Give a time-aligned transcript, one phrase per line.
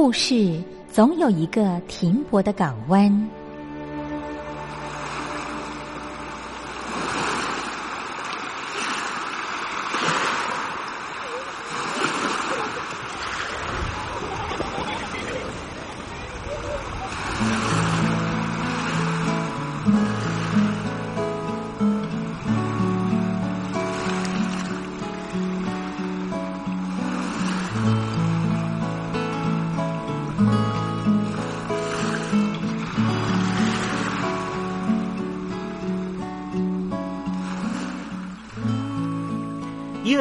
[0.00, 3.28] 故事总有一个停泊的港湾。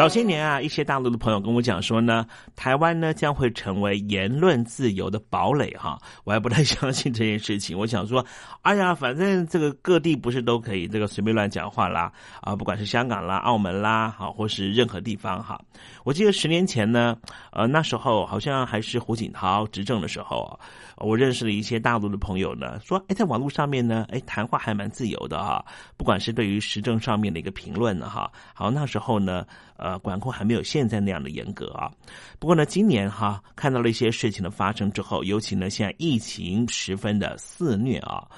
[0.00, 2.24] 早些年啊，一些大陆的朋友跟我讲说呢，
[2.56, 7.76] 台湾呢将会成为言论自由的堡垒哈， 我还不太相信这件事情。
[7.78, 8.24] 我想说，
[8.62, 12.10] 哎呀，反正这个各地不是都可以这个随便乱讲话啦
[12.40, 15.60] 啊，不管是香港啦、澳门啦，好，或是任何地方哈。
[16.02, 17.14] 我记得十年前呢，
[17.52, 20.58] 呃，那时候好像还是胡锦涛执政的时候，
[21.00, 25.64] 我认识了一些大陆的朋友呢，说，哎，在网络上面呢，哎，谈话还蛮自由的哈，
[25.96, 29.44] 不管是对于时政上面的一个评论呢，哈，好，那时候呢。
[29.82, 31.90] 呃，管控还没有现在那样的严格啊。
[32.38, 38.28] 不过呢，今年哈看到了一些事情的发生之后，尤其呢现在疫情十分的肆虐啊，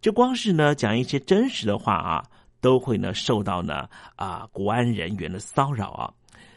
[0.00, 2.24] 就光是呢讲一些真实的话啊，
[2.60, 6.08] 都会呢受到呢啊国安人员的骚扰啊。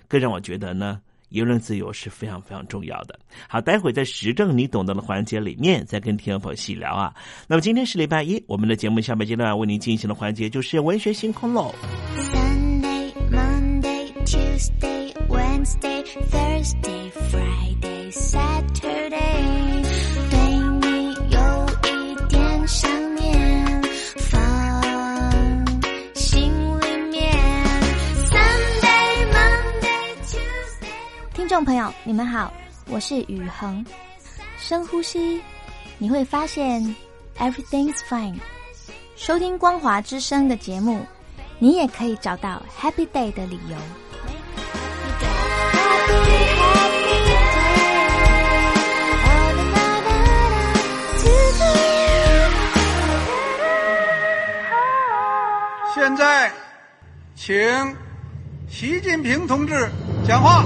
[0.07, 3.19] 更让我觉得呢，言论自由是非常非常重要的。
[3.47, 7.13] 好，待会在时政你懂得的环节里面再跟听众朋友细聊啊。
[7.47, 11.73] 那么今天是礼拜一，我们的节目下半阶段为您进行的环节就是文学星空喽。
[12.17, 17.84] Sunday, Monday, Tuesday, Wednesday, Thursday, Friday,
[31.55, 32.51] 众朋友，你们好，
[32.89, 33.85] 我是雨恒。
[34.57, 35.41] 深呼吸，
[35.97, 36.83] 你会发现
[37.37, 38.35] everything's fine。
[39.15, 40.99] 收听光华之声的节目，
[41.57, 43.77] 你也可以找到 happy day 的理由。
[55.93, 56.51] 现在，
[57.33, 57.55] 请
[58.67, 59.89] 习近平同志
[60.27, 60.65] 讲话。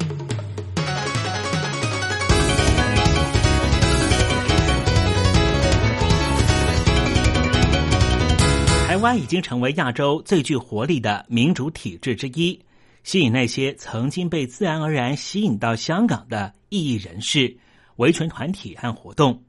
[9.01, 12.57] 湾已经成为亚洲最具活力的民主体制之一。
[13.03, 17.57] 吸引那些曾经被自然而然吸引到香港的异议人士、
[17.95, 19.43] 维权团体和活动。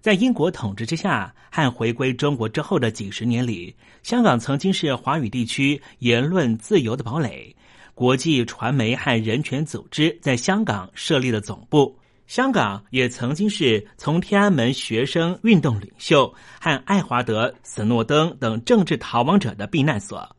[0.00, 7.54] 在英国统治之下和回归中国之后的几十年里，香港曾经是华语地区言论自由的堡垒。
[7.94, 11.97] 国际传媒和人权组织在香港设立了总部。
[12.28, 20.36] 香港也曾经是从天安门学生运动领袖和爱华德·斯诺登等政治逃亡者的避难所。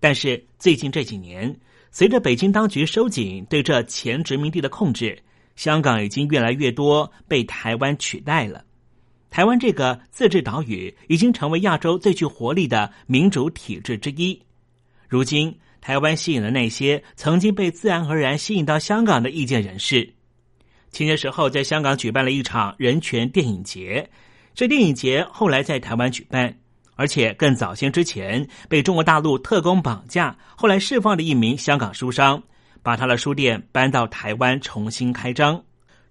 [0.00, 1.54] 但是最近这几年，
[1.90, 5.22] 随着北京当局收紧对这前殖民地的控制，
[5.54, 8.64] 香港已经越来越多被台湾取代了。
[9.28, 14.42] 台湾这个自治岛屿已经成为亚洲最具活力的民主体制之一。
[15.06, 15.56] 如今。
[15.80, 20.12] 台湾吸引了那些曾经被自然而然吸引到香港的意见人士。
[20.90, 24.08] 前些时候，在香港举办了一场人权电影节。
[24.54, 26.52] 这电影节后来在台湾举办，
[26.96, 32.42] 而且更早先之前被中国大陆特工绑架，后来释放的一名香港书商，
[32.82, 35.62] 把他的书店搬到台湾重新开张。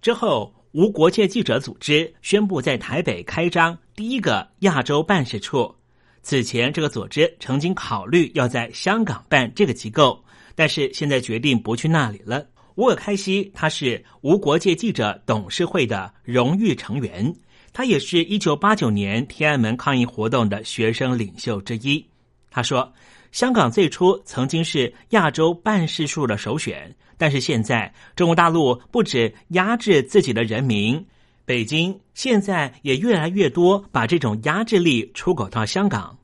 [0.02, 5.76] 之后，无国界记者组织宣布在台北开张第一个亚洲办事处。
[6.22, 10.24] 此前，这个组织曾经考虑要在香港办这个机构，
[10.56, 12.46] 但是现在决定不去那里了。
[12.78, 17.34] 乌尔开西他是无国界记者董事会的荣誉成员，
[17.74, 22.06] 他也是一九八九年天安门抗议活动的学生领袖之一。
[22.52, 22.94] 他说
[23.34, 31.04] ：“香港最初曾经是亚洲办事处的首选，但是现在中国大陆不止压制自己的人民。”
[31.46, 36.17] 北京现在也越来越多把这种压制力出口到香港，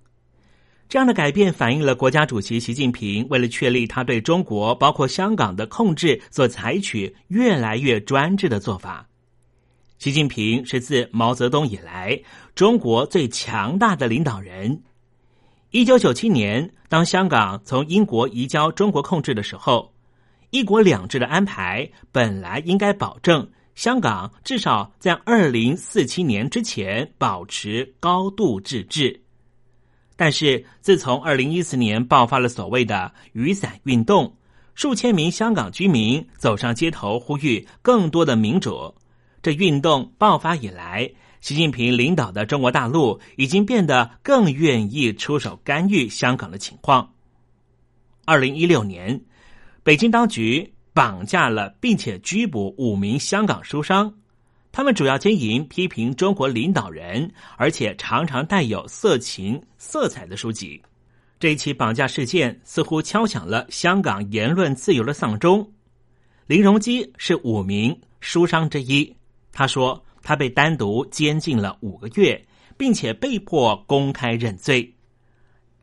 [0.93, 9.09] 这样的改变反映了国家主席习近平为了确立他对中国包括香港的控制所采取越来越专制的做法。
[9.97, 12.21] 习近平是自毛泽东以来
[12.53, 14.83] 中国最强大的领导人。
[15.71, 19.91] 一九九七年，当香港从英国移交中国控制的时候，
[20.51, 23.50] 一国两制的安排本来应该保证。
[23.73, 29.22] 香港至少在二零四七年之前保持高度自治，
[30.15, 34.36] 但是自从二零一四年爆发了所谓的雨伞运动，
[34.75, 38.93] 数千名香港居民走上街头呼吁更多的民主。
[39.41, 47.13] 这运动爆发以来，习近平领导的中国大陆已经变得更愿意出手干预香港的情况。
[48.25, 49.22] 二零一六年，
[49.84, 50.74] 北京当局。
[50.96, 54.13] 绑架了并且拘捕五名香港书商，
[54.73, 60.81] 他们主要经营批评中国领导人，而且常常带有色情色彩的书籍。
[61.39, 65.71] 这一起绑架事件似乎敲响了香港言论自由的丧钟。
[66.47, 69.15] 林荣基是五名书商之一，
[69.51, 72.43] 他说他被单独监禁了五个月，
[72.75, 74.91] 并且被迫公开认罪，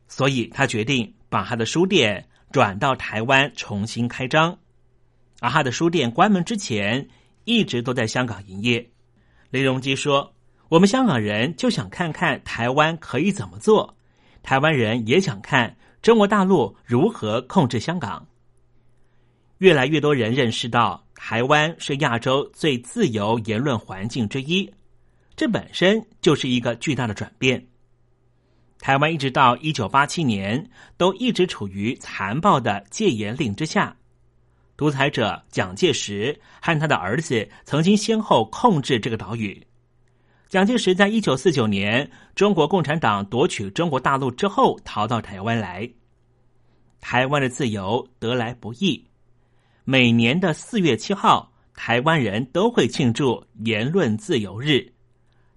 [0.09, 4.57] 所以他决定把他的书店转到台湾重新开张。
[5.39, 7.07] 而他的书店关门之前，
[7.51, 8.89] 一直都在香港营业。
[9.49, 10.33] 雷荣基说
[10.69, 13.97] ：“我们香港人就想看看台湾可以怎么做，
[14.41, 18.25] 台湾人也想看中国大陆如何控制香港。”
[19.59, 24.71] 越来越多人认识到，台湾是亚洲最自由言论环境之一，
[25.35, 27.67] 这本身就是一个巨大的转变。
[28.79, 30.67] 台湾一直到一九八七年，
[30.97, 33.95] 都一直处于残暴的戒严令之下。
[34.81, 39.63] 独裁者蒋介石和他的儿子曾经先后控制这个岛屿。
[40.49, 45.87] 蒋介石在一九四九年中国共产党夺取中国大陆之后，逃到台湾来。
[46.99, 49.05] 台湾的自由得来不易。
[49.83, 54.91] 每年的四月七号，台湾人都会庆祝言论自由日，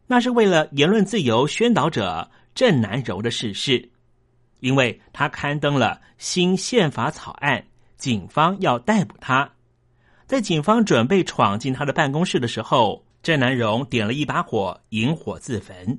[0.06, 3.90] 那是为了言论自由宣导者郑南榕的逝世，
[4.60, 7.64] 因为他刊登了新宪法草案。
[7.96, 9.52] 警方要逮捕他，
[10.26, 15.98] 在警方准备闯进他的办公室的时候，郑南荣点了一把火，引火自焚。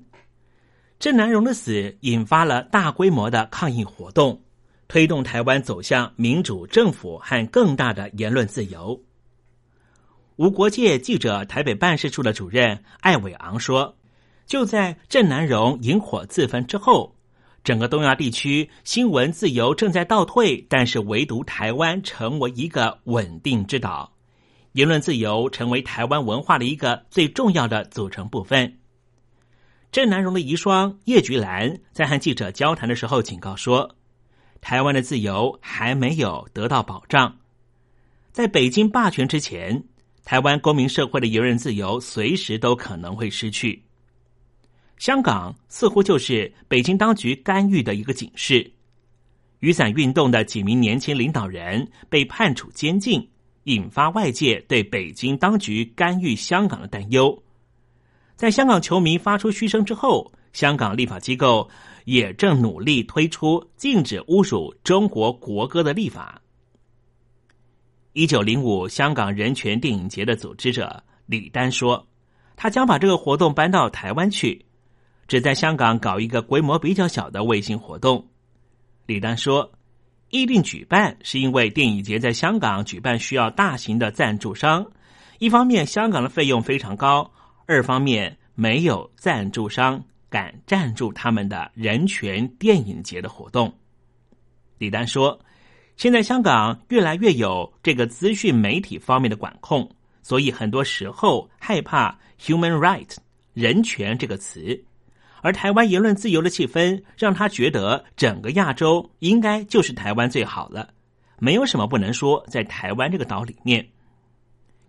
[1.00, 4.42] 郑南荣的死引发了大规模的抗议活动，
[4.88, 9.02] 推动台湾走向民主政府和更大的言论自由。
[10.36, 13.96] 无国界记者台北办事处的主任艾伟昂说
[14.46, 17.15] ：“就在郑南荣引火自焚之后。”
[17.66, 24.14] 整个东亚地区新闻自由正在倒退，但是唯独台湾成为一个稳定之岛，
[24.74, 28.78] 言论自由成为台湾文化的一个最重要的组成部分。
[29.92, 33.96] 郑南榕的遗孀叶菊兰在和记者交谈的时候警告说
[34.62, 37.36] ：“台湾的自由还没有得到保障，
[38.32, 39.84] 在北京霸权之前，
[40.24, 43.82] 台湾公民社会的言论自由随时都可能会失去。”
[44.98, 48.72] 香港似乎就是北京当局干预的一个警示。
[49.60, 53.28] 雨伞运动的几名年轻领导人被判处监禁，
[53.64, 57.44] 引发外界对北京当局干预香港的担忧。
[58.36, 61.70] 在香港球迷发出嘘声之后，香港立法机构
[62.04, 66.42] 也正努力推出禁止侮辱中国国歌的立法。
[68.14, 72.08] 一九零五香港人权电影节的组织者李丹说，
[72.56, 74.66] 他将把这个活动搬到台湾去，
[75.28, 78.28] 只在香港搞一个规模比较小的卫星活动。
[79.06, 79.72] 李丹说，
[80.30, 84.86] 议定举办是因为电影节在香港举办需要大型的赞助商，
[85.40, 87.32] 一方面香港的费用非常高，
[87.66, 93.74] 二方面没有赞助商敢赞助他们的人权电影节的活动。
[94.78, 95.40] 李丹说。
[95.98, 99.90] 现在香港越来越有这个资讯媒体方面的管控，
[100.22, 103.16] 所以很多时候害怕 “human right”
[103.54, 104.84] 人权这个词，
[105.46, 110.90] 而台湾言论自由的气氛让他觉得整个亚洲应该就是台湾最好了，
[111.38, 112.44] 没有什么不能说。
[112.50, 113.88] 在台湾这个岛里面，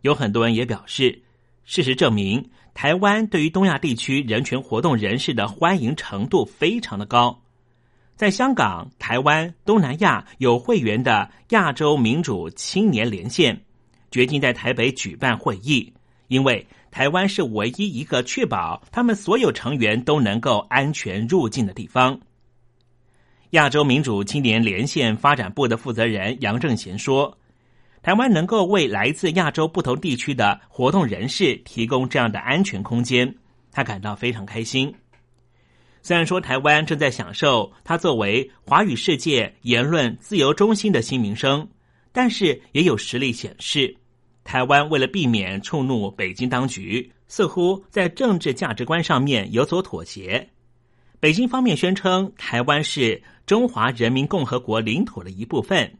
[0.00, 1.22] 有很多人也表示，
[1.66, 7.38] 事实证明，台湾对于东亚地区人权活动人士的欢迎程度非常的高。
[8.14, 13.60] 在香港、台湾、东南亚有会员的亚洲民主青年连线，
[14.10, 15.92] 决定在台北举办会议，
[16.28, 22.18] 因为台湾是唯一一个确保他们所有成员都能够安全入境的地方。
[23.50, 27.36] 亚洲民主青年连线发展部的负责人杨正贤说
[28.02, 33.30] ：“台湾能够为来自亚洲不同地区的活动人士提供这样的安全空间，
[33.70, 34.90] 他感到非常开心。”
[36.00, 41.68] 虽然说台湾正在享受它作为华语世界言论自由中心的新名声，
[42.10, 43.94] 但是也有实例显示，
[44.46, 50.48] 台湾为了避免触怒北京当局，似乎在政治价值观上面有所妥协。
[51.18, 55.92] 北京方面宣称台湾是中华人民共和国领土的一部分，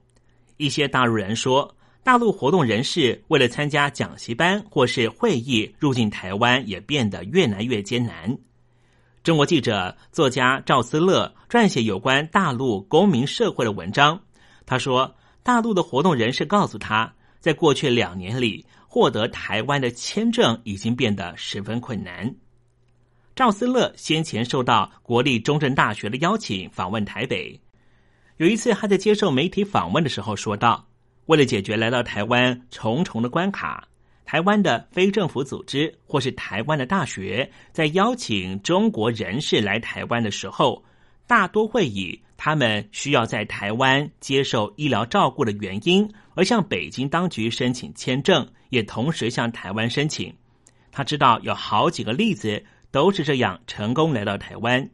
[0.58, 1.74] 一些大陆人说，
[2.04, 8.38] 大陆活动人士为了参加讲习班或是会议入境台湾，也变得越来越艰难。
[9.24, 14.20] 中国记者、作家赵思乐撰写有关大陆公民社会的文章。
[14.64, 15.12] 他说，
[15.42, 17.12] 大陆的活动人士告诉他，
[17.46, 22.34] 在过去两年里，获得台湾的签证已经变得十分困难。
[23.36, 27.60] 赵思乐先前受到国立中正大学的邀请访问台北，
[28.38, 30.88] 有一次他在接受媒体访问的时候说道
[31.26, 33.86] ：“为了解决来到台湾重重的关卡。”
[34.26, 40.82] 台湾的非政府组织或是台湾的大学，在邀请中国人士来台湾的时候，
[41.28, 50.32] 大多会以他们需要在台湾接受医疗照顾的原因，而向北京当局申请签证，也同时向台湾申请。
[50.92, 54.88] 他知道有好几个例子都是这样成功来到台湾，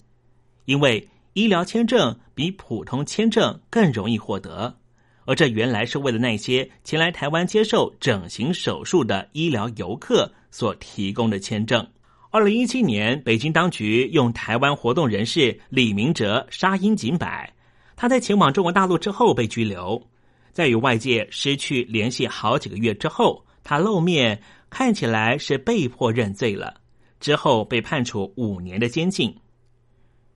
[0.64, 4.78] 因为医疗签证比普通签证更容易获得。
[5.26, 11.86] 而这原来是为了那些前来台湾接受整形手术的医疗游客所提供的签证。
[12.32, 17.52] 二零一七年，北京当局用台湾活动人士李明哲杀鹰儆百，
[17.94, 20.02] 他在前往中国大陆之后被拘留，
[20.50, 24.40] 在与外界失去联系好几个月之后，他露面，
[24.70, 26.80] 看起来是被迫认罪了，
[27.20, 29.36] 之后被判处五年的监禁。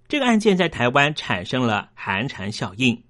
[0.06, 3.02] 这个案件在台湾产生了寒蝉效应，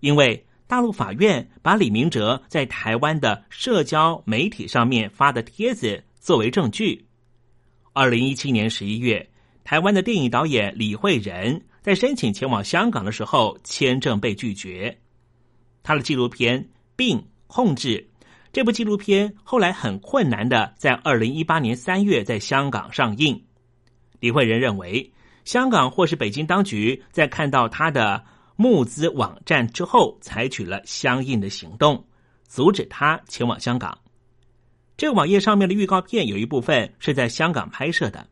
[0.00, 0.46] 因为。
[0.66, 7.04] 大陆法院把李明哲在台湾的社交媒体上面发的帖子作为证据。
[7.92, 9.28] 二零一七年十一月，
[9.64, 14.98] 台湾的电影导演李慧仁在申请前往香港的时候，签证被拒绝。
[15.82, 16.62] 他的纪录片
[16.96, 18.08] 《病控制》
[18.52, 23.44] 这部纪录片后来很困难的在二零一八年三月在香港上映。
[24.20, 25.12] 李慧仁认为，
[25.44, 28.24] 香港或是北京当局在看到他的。
[28.56, 32.04] 募资网站之后，采取了相应的行动，
[32.46, 33.96] 阻止他前往香港。
[35.00, 38.26] 这个网页上面的预告片有一部分是在香港拍摄的。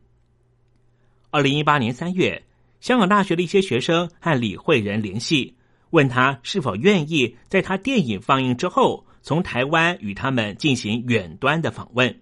[1.31, 2.43] 二零一八年三月，
[2.79, 5.55] 香港大学的一些学生和李慧仁联系，
[5.89, 12.15] 问他是否愿意在他电影放映之后，从台湾与他们进行远端的访问。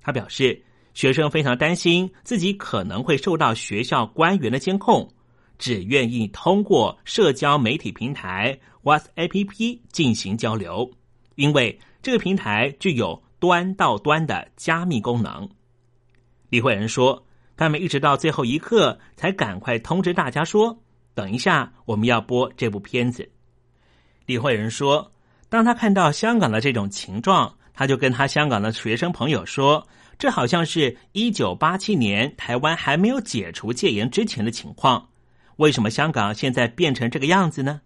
[0.00, 0.58] 他表示，
[0.94, 5.06] 学生非常担心自己可能会受到学校官员的监控。
[5.58, 10.90] 只愿意通过社交媒体平台 WhatsApp 进行交流，
[11.34, 15.48] 因为这个平台具有端到端的加密功能。
[16.48, 20.78] 李慧仁说：“他们一直到最后一刻才赶快通知大家说，
[21.14, 23.28] 等一下我们要播这部片子。”
[24.26, 25.10] 李慧仁说
[25.48, 29.86] ：“当他看到香港的这种情状，他就跟他香港的学生朋友说，
[30.18, 35.08] 这好像是一九八七年台湾还没有解除戒严之前的情况。”
[35.56, 37.80] 为什么香港现在变成这个样子呢？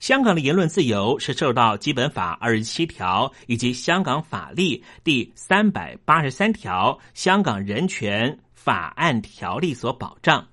[0.00, 10.48] 香港的言论自由是受到基本法二十七条以及香港法例第三百八十三条《香港人权法案条例》所保障，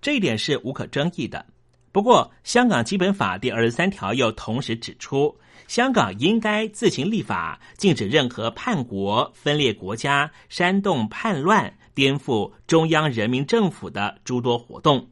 [0.00, 1.44] 这一点是无可争议的。
[1.90, 5.36] 不过，香港基本法第二十三条又同时指出，
[5.66, 15.08] 香港应该自行立法，禁止任何叛国、分裂国家、煽动叛乱、颠覆中央人民政府的诸多活动。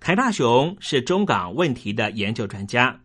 [0.00, 2.98] 凯大雄是中港问题的研究专家，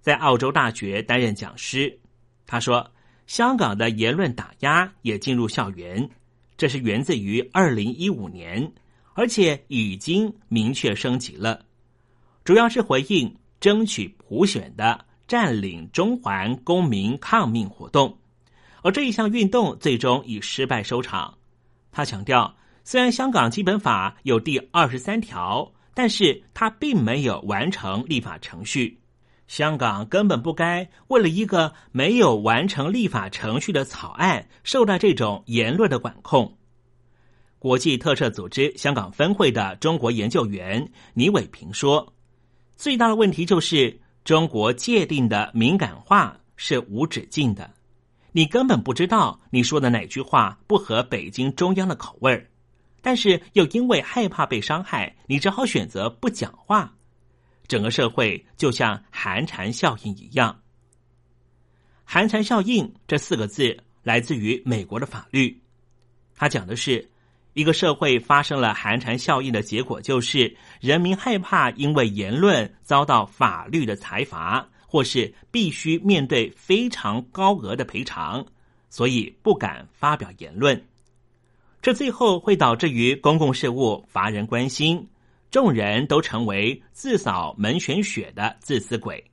[0.00, 1.98] 在澳洲大学担任讲师。
[2.46, 2.88] 他说，
[3.26, 6.08] 香港的言论打压也进入校园，
[6.58, 8.70] 这是源自于二零一五年，
[9.14, 11.64] 而且已经明确升级了，
[12.44, 18.18] 主要是回应争取普选的占领中环公民抗命活动，
[18.82, 21.38] 而这一项运动最终以失败收场。
[21.90, 22.54] 他强调，
[22.84, 25.72] 虽然香港基本法有第二十三条。
[26.00, 28.98] 但是他并没有完成立法程序，
[29.48, 36.56] 香港根本不该为了一个没有完成立法程序的草案受到这种言论的管控。
[37.58, 42.14] 国际特赦组织香港分会的中国研究员倪伟平说
[42.76, 47.70] ：“最大的问题就是中国界定的敏感化是无止境的，
[48.32, 52.46] 你根本不知道你说的哪句话不合北京中央的口味儿。”
[53.02, 56.94] 但是又因为害怕被伤害，你只好选择不讲话。
[57.66, 60.60] 整个社会就像寒蝉效应一样。
[62.04, 65.62] 寒蝉效应这四个字来自于美国的法律，
[66.34, 67.08] 它讲的是
[67.52, 78.44] 一个社会发生了寒蝉效应的结果，就是人民害怕因为言论遭到法律的裁罚，或是必须面对非常高额的赔偿，
[78.88, 80.89] 所以不敢发表言论。
[81.82, 85.08] 这最后会导致于公共事务乏人关心，
[85.50, 89.24] 众人都成为自扫门前雪的自私鬼。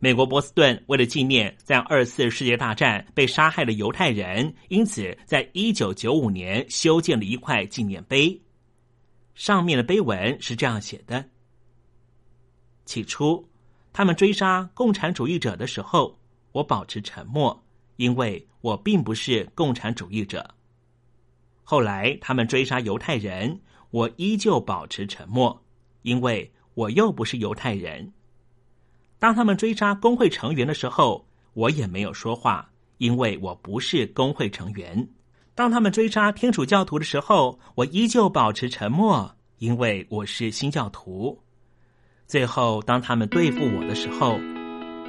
[0.00, 8.42] 美国波士顿为了纪念在二次世界大战被杀害的犹太人，因此在一九九五年修建了一块纪念碑，
[9.36, 11.24] 上面的碑文是这样写的：
[12.84, 13.48] 起初，
[13.92, 16.18] 他们追杀共产主义者的时候，
[16.50, 20.52] 我保持沉默，因为我并不是共产主义者。
[21.62, 25.62] 后来他们追杀犹太人，我依旧保持沉默，
[26.02, 28.12] 因为我又不是犹太人。
[29.18, 35.08] 当他们追杀工会成员的时候，我也没有说话，因为我不是工会成员。
[35.54, 41.38] 当他们追杀天主教徒的时候，我依旧保持沉默，因为我是新教徒。
[42.26, 44.40] 最后，当他们对付我的时候，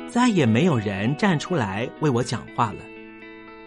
[0.09, 2.92] 再也没有人站出来为我讲话了。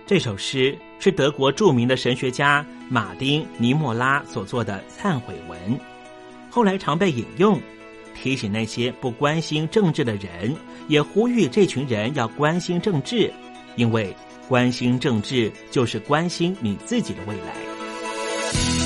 [0.06, 5.58] 这首诗是德国著名的神学家马丁尼莫拉所做的忏悔文，
[6.48, 7.60] 后来常被引用，
[8.14, 10.54] 提醒那些不关心政治的人，
[10.86, 13.32] 也呼吁这群人要关心政治，
[13.74, 14.14] 因为
[14.46, 18.86] 关心政治就是关心你自己的未来。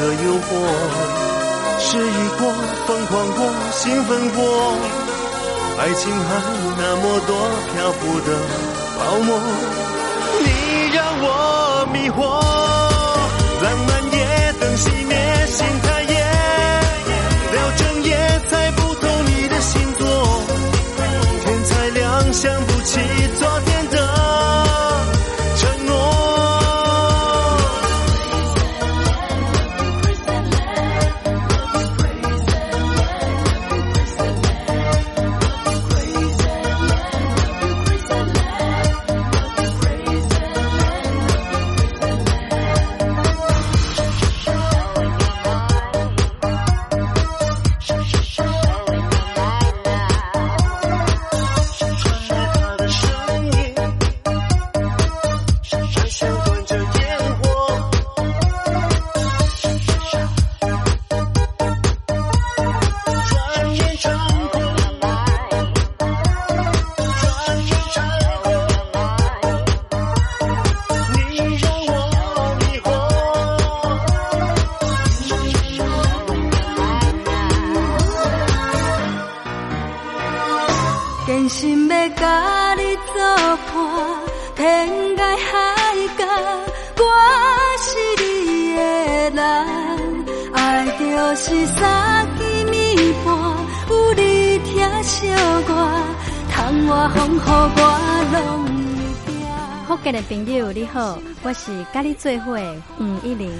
[0.00, 0.48] 的诱惑
[1.78, 2.50] 失意过
[2.86, 4.74] 疯狂过兴奋过
[5.78, 6.42] 爱情还
[6.78, 7.36] 那么多
[7.72, 8.28] 漂浮的
[8.96, 9.40] 泡沫。
[10.40, 12.59] 你让我迷惑
[81.50, 83.14] 心要甲你作
[83.66, 83.74] 伴，
[84.54, 85.58] 天涯海
[86.16, 86.24] 角，
[86.96, 87.02] 我
[87.82, 87.88] 是
[88.22, 88.24] 你
[88.76, 88.80] 的
[89.30, 89.40] 人。
[90.54, 91.02] 爱就
[91.34, 93.28] 是三更暝半，
[93.90, 95.28] 有你疼惜
[95.66, 95.70] 我，
[96.52, 97.78] 窗外风雨我
[98.32, 98.38] 拢
[99.26, 99.34] 会惊。
[99.88, 102.56] 福建的朋友你好，我是甲你做伙
[102.96, 103.50] 黄一玲。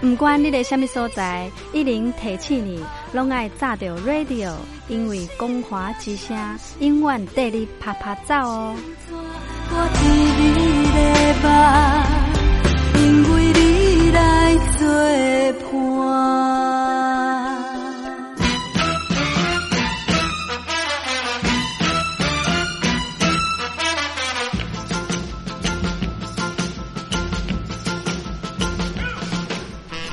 [0.00, 0.16] 人海茫茫。
[0.16, 2.82] 不管你在什么所在，一零提起你，
[3.12, 4.52] 拢爱炸着 radio，
[4.88, 6.36] 因为光华之声
[6.80, 8.74] 永远带你啪啪走哦。
[9.72, 10.08] 我替
[10.40, 10.48] 你
[12.98, 14.18] 因为你来
[14.78, 14.86] 作
[15.70, 16.59] 伴。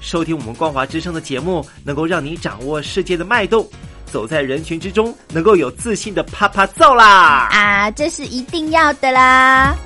[0.00, 3.68] 收听我们光华之声的节目，能够让你掌握世界的脉动，
[4.06, 7.48] 走在人群之中，能够有自信的啪啪揍啦！
[7.52, 9.76] 啊，这是一定要的啦！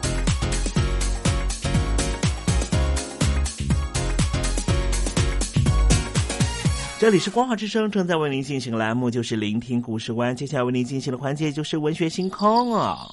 [6.96, 13.12] 这里是光华之声，正在为您进行的栏目就是聆听故事湾，接下来为您进行的环节就是文学星空哦。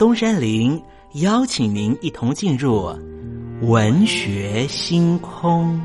[0.00, 0.82] 东山林
[1.16, 2.90] 邀请您一同进入
[3.60, 5.78] 文学星空。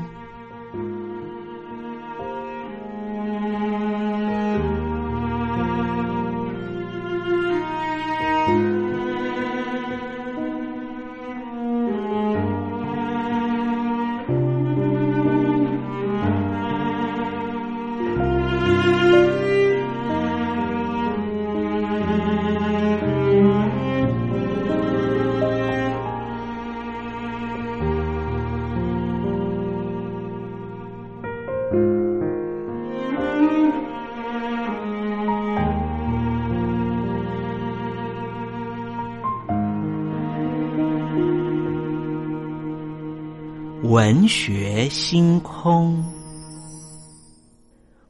[43.96, 46.04] 文学星空。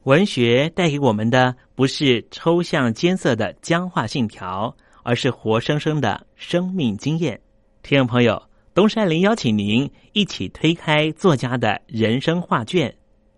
[0.03, 7.39] 文学带给我们的不是抽象艰涩的僵化信条，而是活生生的生命经验。
[7.83, 12.93] 听众朋友，东山林邀请您一起推开作家的人生画卷，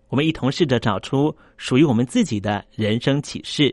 [0.08, 3.72] 我们一同试着找出属于我们自己的人生启示。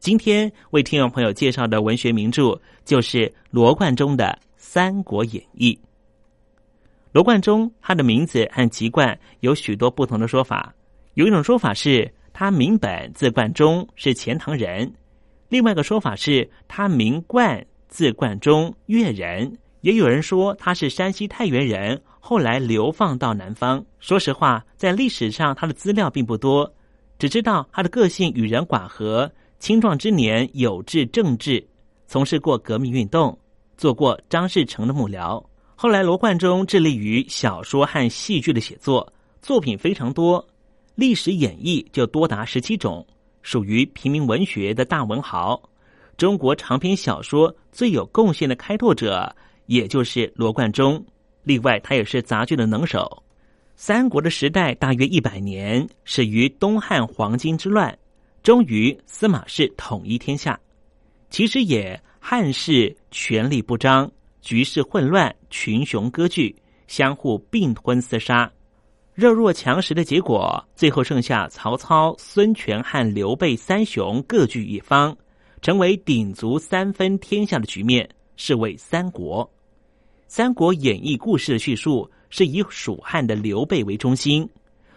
[0.00, 5.78] 今天为听众朋友介绍的文学名著就是罗贯中的《三国演义》。
[7.12, 10.74] 罗贯中他的名字和籍贯有许多不同的说法，
[11.14, 12.10] 有一种说法是。
[12.30, 14.88] 他名本字贯中，是钱塘人；
[15.48, 19.58] 另外一个说法是他名贯字贯中，越人。
[19.80, 23.84] 也有人说他是山西太原人，后来流放到南方。
[23.98, 26.72] 说实话，在历史上他的资料并不多，
[27.18, 29.28] 只知道他的个性与人寡合，
[29.58, 31.66] 青壮之年有志政治，
[32.06, 33.36] 从事过革命运动，
[33.76, 35.44] 做过张士诚的幕僚。
[35.80, 40.44] 后来罗贯中致力于小说和戏剧的写作，作品非常多。
[40.96, 43.06] 历史演义就多达十七种，
[43.42, 45.62] 属于平民文学的大文豪。
[46.16, 49.32] 中国长篇小说最有贡献的开拓者，
[49.66, 51.00] 也就是罗贯中。
[51.44, 53.22] 另外，他也是杂剧的能手。
[53.76, 57.96] 三国的时代大约一百年，始于东汉黄巾之乱，
[58.42, 60.58] 终于司马氏统一天下。
[61.30, 64.10] 其实也汉室权力不彰，
[64.42, 66.54] 局势混乱，群雄割据，
[66.86, 68.50] 相互并吞厮杀。
[69.14, 75.16] 弱肉强食的结果，最后剩下曹操、孙权和刘备三雄各据一方，
[75.60, 79.44] 成为鼎足三分天下的局面，是为三国。
[80.28, 84.48] 《三国演义》故事的叙述是以蜀汉的刘备为中心，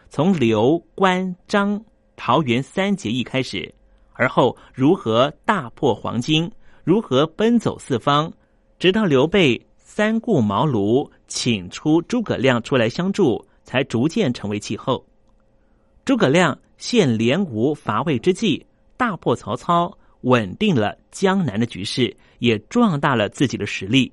[0.10, 1.84] 从刘、关、张、
[2.16, 3.74] 桃园三结义开始，
[4.14, 6.52] 而后如何大破黄巾，
[6.84, 8.32] 如何奔走四方，
[8.78, 9.60] 直到刘备
[9.94, 13.46] 三顾茅庐，请出诸葛亮出来相助。
[13.64, 15.06] 才逐渐成为气候。
[16.04, 18.66] 诸葛亮现连吴伐魏之际，
[18.98, 24.12] 大破曹操，稳定了江南的局势，也壮大了自己的实力。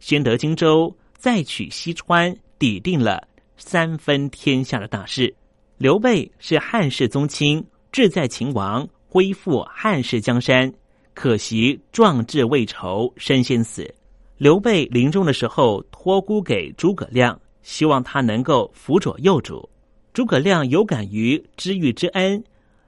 [0.00, 3.26] 先得荆州，再取西川，抵定了
[3.56, 5.34] 三分天下的大事。
[5.78, 10.72] 刘备是汉室宗亲，志在秦王，恢复汉室江山。
[11.14, 13.94] 可惜壮志未酬，身先死。
[14.38, 17.38] 刘备临终的时候，托孤给诸葛亮。
[17.60, 19.68] 希望他能够辅佐幼主。
[20.14, 22.42] 诸葛亮有感于知遇之恩，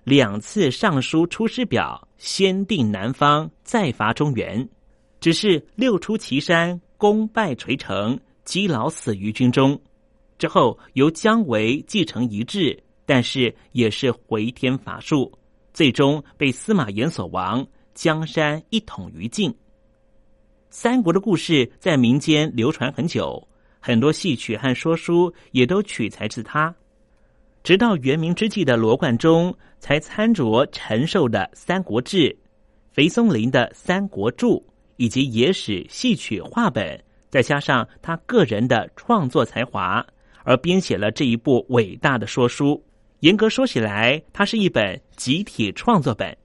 [0.05, 4.66] 两次上书出师表，先定南方，再伐中原。
[5.20, 9.78] 只是六出祁山，功败垂成，积劳死于军中。
[10.38, 15.30] 之后由姜维继承遗志，但是也是回天乏术，
[15.74, 19.55] 最终被司马炎所亡，江山一统于尽。
[20.71, 23.47] 三国的故事在民间流传很久。
[23.83, 26.73] 很多戏曲和说书也都取材自他，
[27.62, 32.18] 直到元明之际的罗贯中才参酌陈寿的《三国志》，
[32.93, 34.57] 肥松林的《三国注》，
[34.97, 40.07] 以及野史戏曲话本，再加上他个人的创作才华，
[40.45, 42.85] 而编写了这一部伟大的说书。
[43.21, 46.37] 严格说起来，它是一本集体创作本。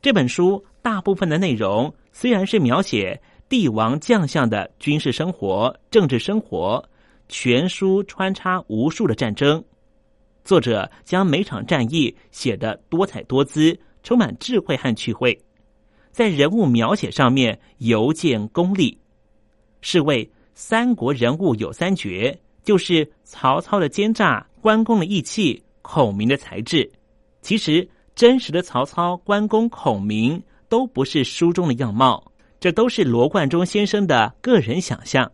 [0.00, 3.20] 这本书大部分的内容虽然是描写。
[3.50, 6.88] 帝王将相的军事生活、政治生活，
[7.28, 9.62] 全书穿插无数的战争。
[10.44, 15.36] 作者将每场战役写得多彩多姿，充满智慧和趣味，
[16.12, 18.96] 在人物描写上面尤见功力。
[19.80, 26.88] 是谓三国人物有三绝，就是曹操的奸诈、关公的义气、孔明的才智。
[27.42, 32.29] 其实真实的曹操、关公、孔明都不是书中的样貌。
[32.60, 35.30] 这都是罗贯中先生的个人想象。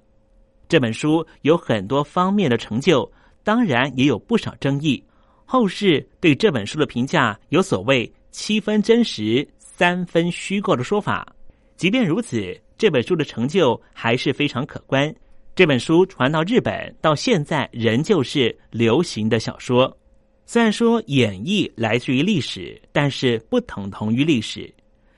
[0.68, 3.10] 这本书有很多方面的成就，
[3.44, 5.02] 当然也有不少争议。
[5.44, 11.26] 后世对这本书的评价有所谓“七分真实，三分虚构”的说法。
[11.76, 15.14] 即便如此，这本书的成就还是非常可观。
[15.54, 19.96] 这本书传到日本，到现在仍旧是流行的小说。
[20.46, 24.72] 虽然说演绎来自于历史，但是不等同于历史。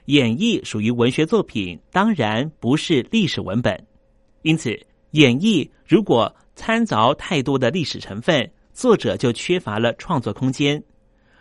[0.08, 3.78] 演绎属于文学作品，当然不是历史文本。
[4.40, 4.70] 因此，
[5.10, 10.80] 演绎如果掺杂太多的历史成分，作者就缺乏了创作空间；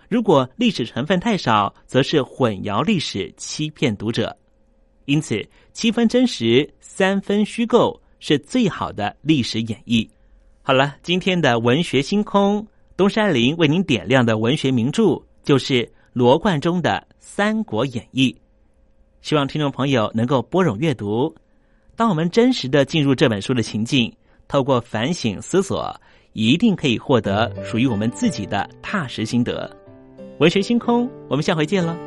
[0.09, 4.37] 如果历史成分太少，则是混淆历史，欺骗读者。
[5.05, 5.41] 因此，
[5.71, 10.05] 七分真实，三分虚构，是最好的历史演绎。
[10.61, 18.29] 好了，今天的文学星空，东山林为您点亮的文学名著，就是罗贯中的《三国演义》。
[19.21, 21.33] 希望听众朋友能够拨冗阅读。
[21.95, 24.13] 当我们真实的进入这本书的情境，
[24.47, 25.93] 透过反省思索，
[26.33, 29.69] 一定可以获得属于我们自己的踏实心得。
[30.39, 32.06] 文学星空，我们下回见了。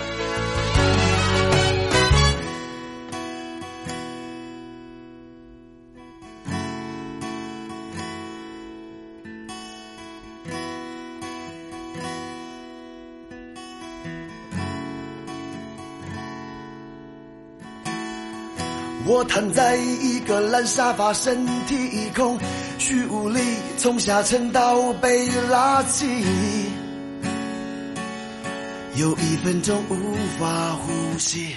[19.41, 22.37] 躺在一个烂沙发，身体一空，
[22.77, 23.39] 虚无力，
[23.75, 26.05] 从下沉到被拉起，
[28.97, 29.95] 有一分钟无
[30.39, 31.55] 法呼吸。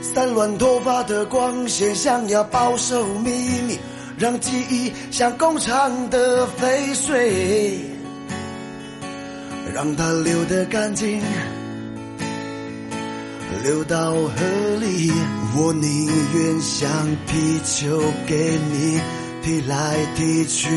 [0.00, 3.30] 散乱头发的光线，想要保守秘
[3.68, 3.78] 密，
[4.16, 7.80] 让记忆像工厂的废水，
[9.74, 11.20] 让它流得干净。
[13.62, 14.30] 流到河
[14.80, 15.12] 里，
[15.56, 16.88] 我宁愿像
[17.26, 19.00] 皮球给你
[19.42, 20.68] 踢来踢去，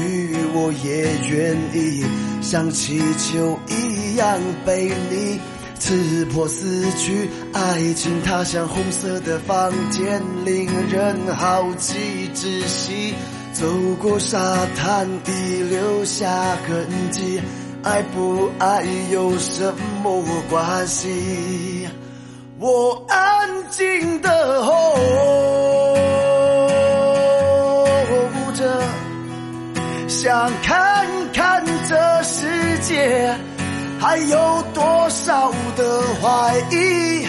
[0.53, 2.05] 我也愿意
[2.41, 5.39] 像气球一样被你
[5.77, 7.29] 刺破死去。
[7.53, 13.13] 爱情它像红色的房间，令人好奇窒息。
[13.51, 13.67] 走
[13.99, 17.41] 过沙滩，已留下痕迹，
[17.83, 21.78] 爱不爱有什么关系？
[22.61, 24.97] 我安静的候
[28.53, 28.83] 着，
[30.09, 33.33] 想看看这世界
[33.97, 37.25] 还有多少的怀疑。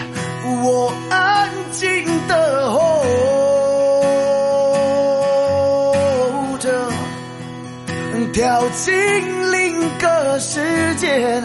[0.64, 3.05] 我安静的候
[6.59, 6.68] 着，
[8.33, 8.93] 跳进
[9.53, 11.41] 另一个世界。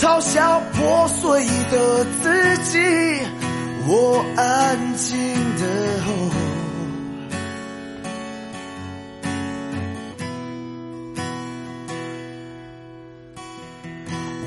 [0.00, 2.78] 嘲笑破碎的自己，
[3.86, 5.18] 我安静
[5.58, 5.66] 的
[6.06, 6.10] 吼。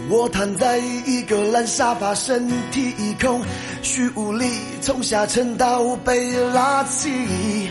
[0.10, 3.40] 我躺在一个烂沙发，身体一空，
[3.84, 4.50] 虚无力，
[4.82, 7.70] 从下沉到被拉起，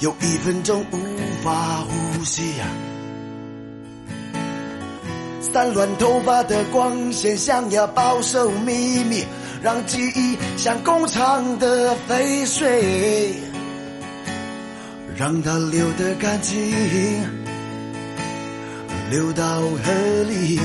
[0.00, 0.96] 有一分钟无
[1.44, 2.42] 法呼吸。
[5.54, 9.24] 散乱头发的光线，想要保守秘密，
[9.62, 13.36] 让记忆像工厂的废水，
[15.16, 16.58] 让它流得干净，
[19.12, 19.92] 流到河
[20.28, 20.58] 里。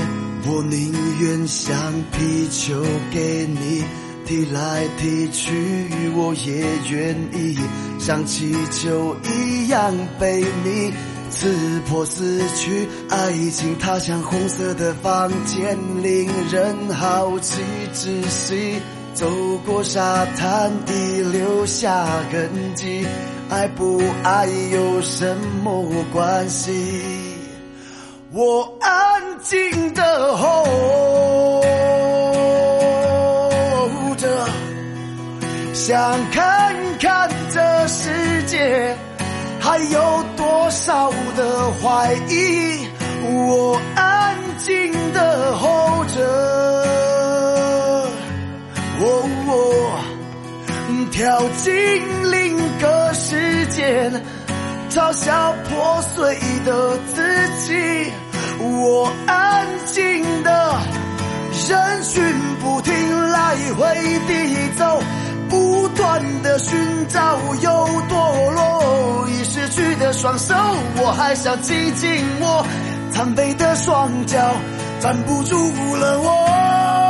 [0.44, 1.76] 我宁愿像
[2.10, 2.82] 皮球
[3.12, 3.84] 给你
[4.26, 7.56] 踢来踢去，我也愿意
[8.00, 10.92] 像气球一样被你
[11.30, 12.88] 刺破死去。
[13.08, 17.62] 爱情它像红色的房间，令人好奇
[17.94, 18.80] 窒息。
[19.12, 19.26] 走
[19.66, 23.06] 过沙滩，已留下痕迹。
[23.48, 26.70] 爱不爱有什么关系？
[28.32, 30.64] 我安静的候
[34.16, 34.28] 着，
[35.74, 35.98] 想
[36.30, 38.96] 看看这世界
[39.58, 40.24] 还有
[40.80, 42.88] 少的怀疑。
[43.22, 46.24] 我安静的候着，
[48.98, 49.04] 哦，
[51.12, 51.70] 跳进
[52.32, 54.10] 另一个世界。
[54.88, 57.22] 嘲笑破碎的自
[57.66, 58.10] 己，
[58.58, 60.80] 我安静的
[61.68, 62.24] 人群
[62.60, 62.90] 不停
[63.30, 63.94] 来回
[64.26, 64.32] 地
[64.78, 65.00] 走，
[65.50, 67.70] 不断的寻找又
[68.08, 70.52] 堕落，已失去的双手，
[70.96, 72.66] 我还想紧紧握，
[73.12, 74.36] 残废的双脚
[74.98, 75.54] 站不住
[75.94, 77.09] 了我。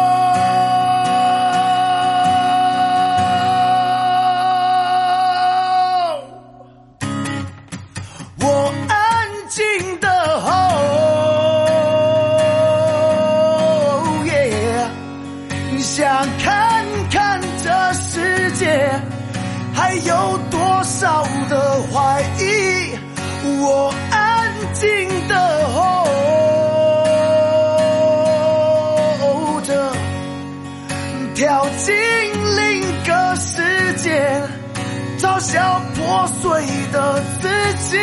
[35.40, 36.50] 像破碎
[36.92, 37.48] 的自
[37.90, 37.96] 己，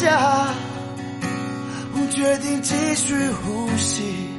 [0.00, 0.54] 下，
[2.10, 4.30] 决定继续呼吸。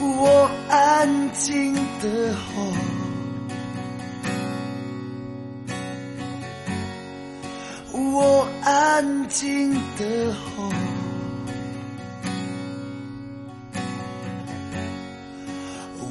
[0.00, 2.72] 我安静的候，
[7.92, 10.72] 我安静的候，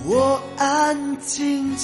[0.05, 1.83] 我安静着。